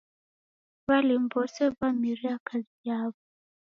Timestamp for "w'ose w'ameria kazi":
1.33-2.75